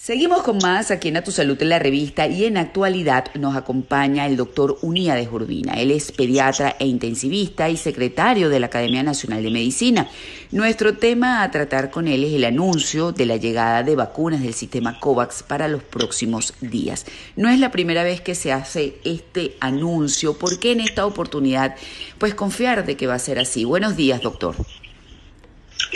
[0.00, 3.56] Seguimos con más aquí en A Tu Salud en la revista y en actualidad nos
[3.56, 5.74] acompaña el doctor Unía de Urbina.
[5.74, 10.08] Él es pediatra e intensivista y secretario de la Academia Nacional de Medicina.
[10.50, 14.54] Nuestro tema a tratar con él es el anuncio de la llegada de vacunas del
[14.54, 17.04] sistema COVAX para los próximos días.
[17.36, 20.38] No es la primera vez que se hace este anuncio.
[20.38, 21.76] ¿Por qué en esta oportunidad?
[22.16, 23.64] Pues confiar de que va a ser así.
[23.64, 24.56] Buenos días, doctor.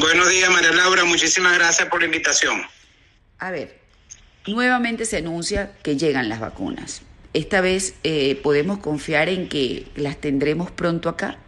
[0.00, 1.04] Buenos días, María Laura.
[1.04, 2.60] Muchísimas gracias por la invitación.
[3.38, 3.79] A ver,
[4.50, 7.02] nuevamente se anuncia que llegan las vacunas.
[7.32, 11.38] Esta vez eh, podemos confiar en que las tendremos pronto acá.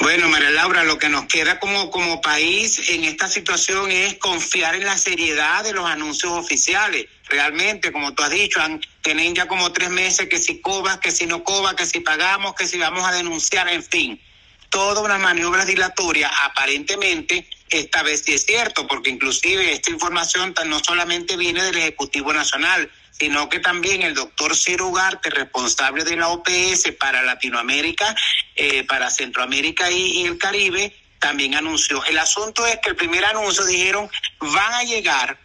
[0.00, 4.74] Bueno, María Laura, lo que nos queda como, como país en esta situación es confiar
[4.74, 7.06] en la seriedad de los anuncios oficiales.
[7.28, 11.10] Realmente, como tú has dicho, han, tienen ya como tres meses que si cobas, que
[11.10, 14.20] si no cobas, que si pagamos, que si vamos a denunciar, en fin.
[14.68, 20.78] Toda una maniobra dilatoria, aparentemente, esta vez sí es cierto, porque inclusive esta información no
[20.80, 26.28] solamente viene del Ejecutivo Nacional, sino que también el doctor Ciro Ugarte, responsable de la
[26.28, 28.14] OPS para Latinoamérica,
[28.56, 32.04] eh, para Centroamérica y, el Caribe, también anunció.
[32.04, 35.38] El asunto es que el primer anuncio dijeron van a llegar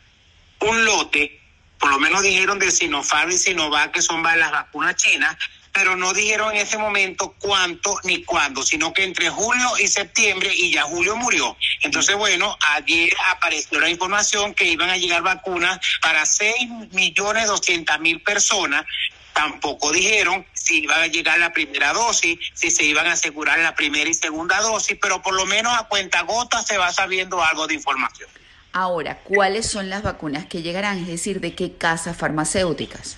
[0.62, 1.40] un lote,
[1.78, 5.38] por lo menos dijeron de Sinopharm y Sinovac, que son las vacunas chinas,
[5.74, 10.52] pero no dijeron en ese momento cuánto ni cuándo, sino que entre julio y septiembre
[10.54, 11.56] y ya julio murió.
[11.82, 16.56] Entonces, bueno, ayer apareció la información que iban a llegar vacunas para 6
[16.92, 18.86] millones 200 mil personas.
[19.34, 23.76] Tampoco dijeron si iba a llegar la primera dosis, si se iban a asegurar la
[23.76, 27.68] primera y segunda dosis, pero por lo menos a cuenta gota se va sabiendo algo
[27.68, 28.30] de información.
[28.72, 31.00] Ahora, ¿cuáles son las vacunas que llegarán?
[31.00, 33.18] Es decir, ¿de qué casas farmacéuticas?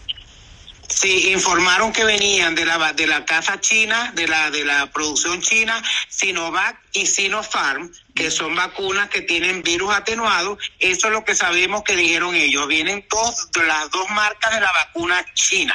[0.94, 5.42] Sí, informaron que venían de la de la casa china, de la de la producción
[5.42, 10.58] china, Sinovac y Sinopharm, que son vacunas que tienen virus atenuado.
[10.80, 12.67] Eso es lo que sabemos que dijeron ellos.
[12.67, 15.73] Vienen dos, las dos marcas de la vacuna china.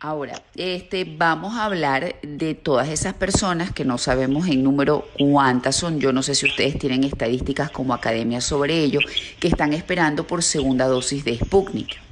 [0.00, 5.76] Ahora, este, vamos a hablar de todas esas personas que no sabemos en número cuántas
[5.76, 6.00] son.
[6.00, 8.98] Yo no sé si ustedes tienen estadísticas como academia sobre ello,
[9.38, 12.05] que están esperando por segunda dosis de Sputnik.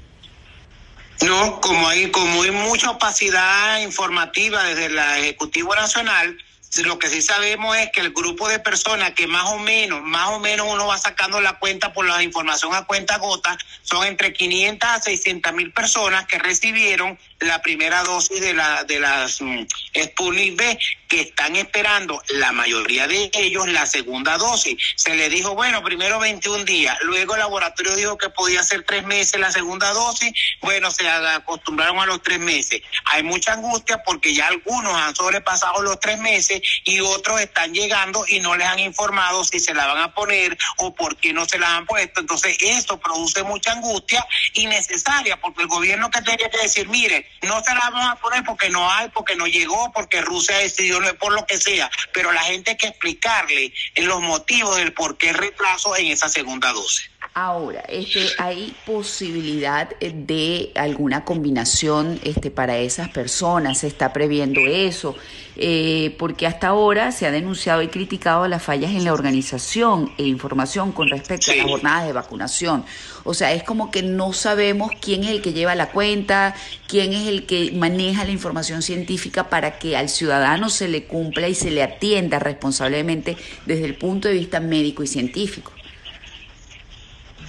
[1.22, 6.36] No, como hay, como hay mucha opacidad informativa desde el Ejecutivo Nacional,
[6.82, 10.30] lo que sí sabemos es que el grupo de personas que más o menos, más
[10.30, 14.32] o menos uno va sacando la cuenta por la información a cuenta gota, son entre
[14.32, 19.66] 500 a 600 mil personas que recibieron la primera dosis de la de las um,
[19.96, 24.76] Sputnik B que están esperando la mayoría de ellos la segunda dosis.
[24.96, 29.04] Se le dijo, bueno, primero 21 días, luego el laboratorio dijo que podía ser tres
[29.04, 32.82] meses la segunda dosis, bueno, se acostumbraron a los tres meses.
[33.04, 38.24] Hay mucha angustia porque ya algunos han sobrepasado los tres meses y otros están llegando
[38.28, 41.46] y no les han informado si se la van a poner o por qué no
[41.46, 42.20] se la han puesto.
[42.20, 47.62] Entonces, esto produce mucha angustia innecesaria porque el gobierno que tenía que decir, mire, no
[47.62, 51.32] se la vamos a poner porque no hay, porque no llegó, porque Rusia decidió, por
[51.32, 55.96] lo que sea, pero la gente hay que explicarle los motivos del por qué retraso
[55.96, 57.10] en esa segunda dosis.
[57.36, 63.78] Ahora, este, ¿hay posibilidad de alguna combinación este, para esas personas?
[63.78, 65.16] ¿Se está previendo eso?
[65.56, 70.22] Eh, porque hasta ahora se ha denunciado y criticado las fallas en la organización e
[70.22, 72.84] información con respecto a las jornadas de vacunación.
[73.24, 76.54] O sea, es como que no sabemos quién es el que lleva la cuenta,
[76.86, 81.48] quién es el que maneja la información científica para que al ciudadano se le cumpla
[81.48, 85.72] y se le atienda responsablemente desde el punto de vista médico y científico.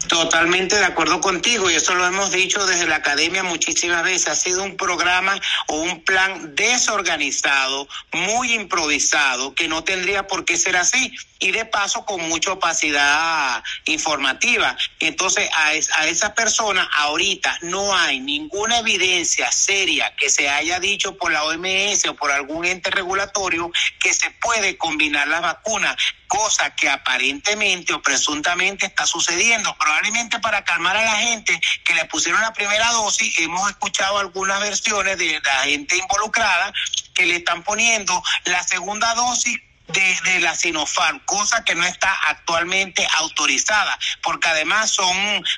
[0.07, 4.27] Totalmente de acuerdo contigo y eso lo hemos dicho desde la academia muchísimas veces.
[4.27, 10.57] Ha sido un programa o un plan desorganizado, muy improvisado, que no tendría por qué
[10.57, 14.77] ser así y de paso con mucha opacidad informativa.
[14.99, 21.17] Entonces a, a esa persona ahorita no hay ninguna evidencia seria que se haya dicho
[21.17, 25.95] por la OMS o por algún ente regulatorio que se puede combinar las vacunas
[26.35, 29.75] cosa que aparentemente o presuntamente está sucediendo.
[29.77, 34.59] Probablemente para calmar a la gente que le pusieron la primera dosis, hemos escuchado algunas
[34.59, 36.73] versiones de la gente involucrada
[37.13, 43.07] que le están poniendo la segunda dosis de, la Sinopharm, cosa que no está actualmente
[43.17, 45.15] autorizada, porque además son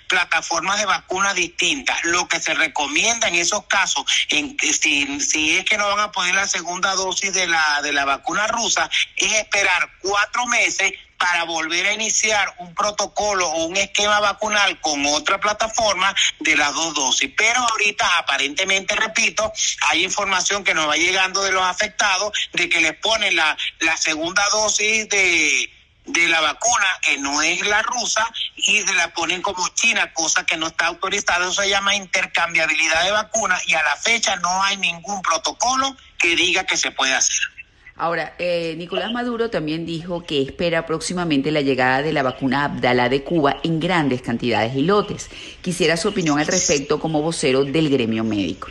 [0.07, 2.03] plataformas de vacunas distintas.
[2.03, 6.11] Lo que se recomienda en esos casos, en si, si es que no van a
[6.11, 11.43] poner la segunda dosis de la, de la vacuna rusa, es esperar cuatro meses para
[11.43, 16.93] volver a iniciar un protocolo o un esquema vacunal con otra plataforma de las dos
[16.93, 17.31] dosis.
[17.35, 19.51] Pero ahorita, aparentemente, repito,
[19.89, 23.97] hay información que nos va llegando de los afectados de que les ponen la, la
[23.97, 25.71] segunda dosis de
[26.07, 28.25] de la vacuna, que no es la rusa,
[28.55, 31.45] y se la ponen como China, cosa que no está autorizada.
[31.45, 36.35] Eso se llama intercambiabilidad de vacunas y a la fecha no hay ningún protocolo que
[36.35, 37.56] diga que se puede hacer.
[37.99, 43.09] Ahora, eh, Nicolás Maduro también dijo que espera próximamente la llegada de la vacuna Abdala
[43.09, 45.29] de Cuba en grandes cantidades y lotes.
[45.61, 48.67] Quisiera su opinión al respecto como vocero del gremio médico.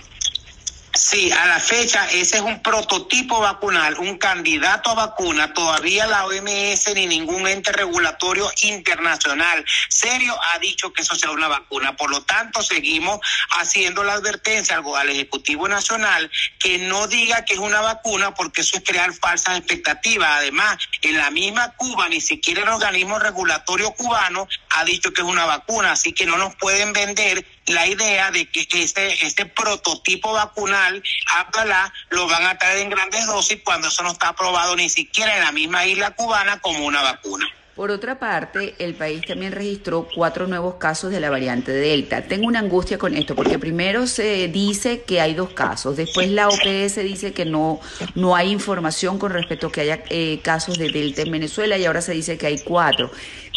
[0.97, 5.53] Sí, a la fecha ese es un prototipo vacunal, un candidato a vacuna.
[5.53, 11.49] Todavía la OMS ni ningún ente regulatorio internacional serio ha dicho que eso sea una
[11.49, 11.95] vacuna.
[11.97, 13.21] Por lo tanto, seguimos
[13.59, 18.79] haciendo la advertencia al, Ejecutivo Nacional que no diga que es una vacuna porque eso
[18.79, 20.31] es crear falsas expectativas.
[20.39, 25.27] Además, en la misma Cuba, ni siquiera el organismo regulatorio cubano ha dicho que es
[25.27, 30.33] una vacuna, así que no nos pueden vender la idea de que este, este prototipo
[30.33, 31.03] vacunal,
[31.37, 35.37] Abdalá, lo van a traer en grandes dosis cuando eso no está aprobado ni siquiera
[35.37, 37.47] en la misma isla cubana como una vacuna.
[37.77, 42.23] Por otra parte, el país también registró cuatro nuevos casos de la variante Delta.
[42.23, 46.49] Tengo una angustia con esto, porque primero se dice que hay dos casos, después la
[46.49, 47.79] OPS dice que no,
[48.15, 51.85] no hay información con respecto a que haya eh, casos de Delta en Venezuela y
[51.85, 53.11] ahora se dice que hay cuatro.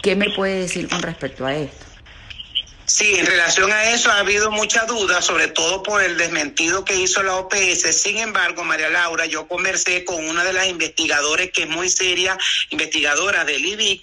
[0.04, 1.89] ¿Qué me puede decir con respecto a esto?
[2.90, 6.96] Sí, en relación a eso ha habido mucha duda, sobre todo por el desmentido que
[6.96, 7.96] hizo la OPS.
[7.96, 12.36] Sin embargo, María Laura, yo conversé con una de las investigadoras que es muy seria,
[12.72, 14.02] investigadora del IBIC,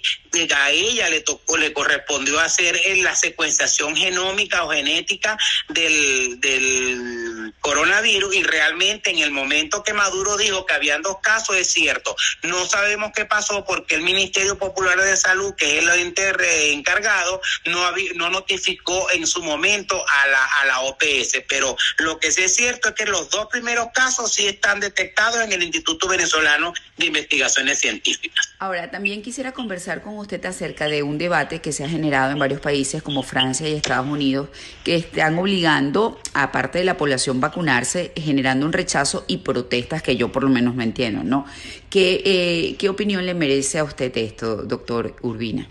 [0.55, 5.37] a ella le tocó, le correspondió hacer la secuenciación genómica o genética
[5.69, 11.55] del, del coronavirus y realmente en el momento que Maduro dijo que habían dos casos
[11.55, 12.15] es cierto.
[12.43, 17.41] No sabemos qué pasó porque el Ministerio Popular de Salud, que es el ente encargado,
[17.65, 21.43] no, no notificó en su momento a la, a la OPS.
[21.47, 25.41] Pero lo que sí es cierto es que los dos primeros casos sí están detectados
[25.41, 28.53] en el Instituto Venezolano de Investigaciones Científicas.
[28.59, 32.39] Ahora, también quisiera conversar con usted acerca de un debate que se ha generado en
[32.39, 34.49] varios países como Francia y Estados Unidos,
[34.83, 40.17] que están obligando a parte de la población vacunarse, generando un rechazo y protestas que
[40.17, 41.45] yo por lo menos no entiendo, ¿no?
[41.89, 45.67] ¿Qué, eh, qué opinión le merece a usted esto, doctor Urbina?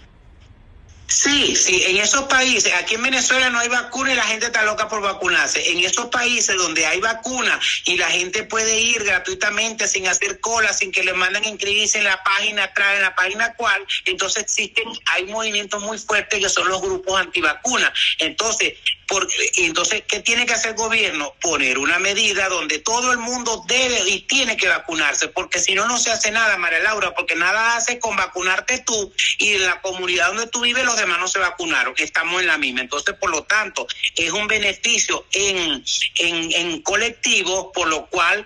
[1.09, 4.65] Sí, sí, en esos países, aquí en Venezuela no hay vacuna y la gente está
[4.65, 5.71] loca por vacunarse.
[5.71, 10.73] En esos países donde hay vacuna y la gente puede ir gratuitamente sin hacer cola,
[10.73, 14.85] sin que le manden inscribirse en la página atrás, en la página cual, entonces existen,
[15.07, 17.93] hay movimientos muy fuertes que son los grupos antivacunas.
[18.19, 18.75] Entonces,
[19.07, 21.35] porque, entonces, ¿qué tiene que hacer el gobierno?
[21.41, 25.87] Poner una medida donde todo el mundo debe y tiene que vacunarse, porque si no,
[25.87, 29.81] no se hace nada, María Laura, porque nada hace con vacunarte tú y en la
[29.81, 32.81] comunidad donde tú vives los demás no se vacunaron, estamos en la misma.
[32.81, 35.85] Entonces, por lo tanto, es un beneficio en,
[36.19, 38.45] en, en colectivo, por lo cual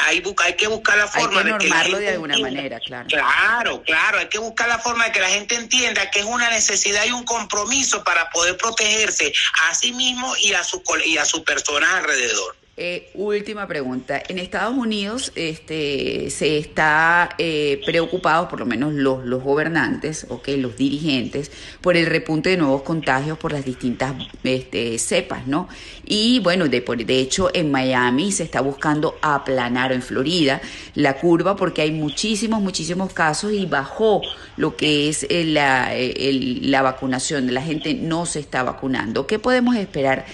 [0.00, 3.08] hay, hay que buscar la forma de que la gente de alguna manera, claro.
[3.08, 6.48] Claro, claro, hay que buscar la forma de que la gente entienda que es una
[6.50, 9.32] necesidad y un compromiso para poder protegerse
[9.68, 12.56] a sí mismo y a su y a sus personas alrededor.
[12.78, 14.22] Eh, última pregunta.
[14.28, 20.60] En Estados Unidos este, se está eh, preocupado, por lo menos los, los gobernantes, okay,
[20.60, 21.50] los dirigentes,
[21.80, 24.12] por el repunte de nuevos contagios por las distintas
[24.44, 25.70] este, cepas, ¿no?
[26.04, 30.60] Y bueno, de, de hecho en Miami se está buscando aplanar, en Florida,
[30.94, 34.20] la curva porque hay muchísimos, muchísimos casos y bajó
[34.58, 37.54] lo que es eh, la, el, la vacunación.
[37.54, 39.26] La gente no se está vacunando.
[39.26, 40.26] ¿Qué podemos esperar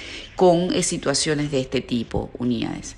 [0.43, 2.97] con eh, situaciones de este tipo, unidades?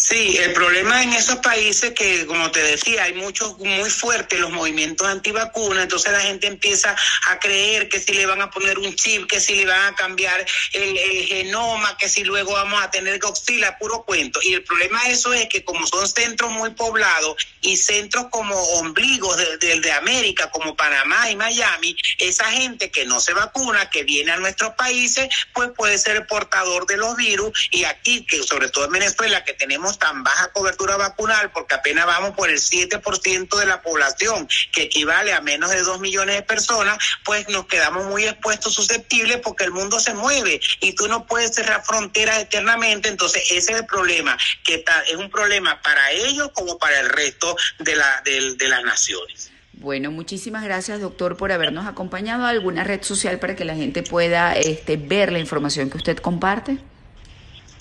[0.00, 4.50] Sí, el problema en esos países que, como te decía, hay muchos muy fuertes los
[4.50, 6.96] movimientos antivacunas, entonces la gente empieza
[7.28, 9.94] a creer que si le van a poner un chip, que si le van a
[9.94, 14.40] cambiar el, genoma, que si luego vamos a tener oscilar, puro cuento.
[14.42, 18.58] Y el problema de eso es que como son centros muy poblados y centros como
[18.78, 24.04] ombligos del de, América, como Panamá y Miami, esa gente que no se vacuna, que
[24.04, 28.70] viene a nuestros países, pues puede ser portador de los virus y aquí, que sobre
[28.70, 33.58] todo en Venezuela, que tenemos tan baja cobertura vacunal porque apenas vamos por el 7%
[33.58, 38.06] de la población, que equivale a menos de 2 millones de personas, pues nos quedamos
[38.06, 43.08] muy expuestos, susceptibles, porque el mundo se mueve y tú no puedes cerrar fronteras eternamente.
[43.08, 47.08] Entonces, ese es el problema, que está, es un problema para ellos como para el
[47.08, 49.50] resto de, la, de, de las naciones.
[49.80, 54.52] Bueno, muchísimas gracias, doctor, por habernos acompañado alguna red social para que la gente pueda
[54.52, 56.78] este, ver la información que usted comparte.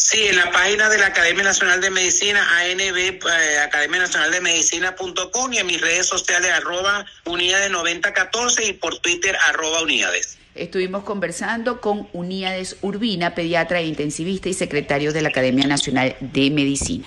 [0.10, 4.42] Sí, en la página de la Academia Nacional de Medicina, ANB, eh, Academia Nacional de
[4.42, 10.40] Medicina.com y en mis redes sociales, arroba unidades 9014 y por Twitter, arroba unidades.
[10.56, 16.50] Estuvimos conversando con Unidades Urbina, pediatra e intensivista y secretario de la Academia Nacional de
[16.50, 17.06] Medicina.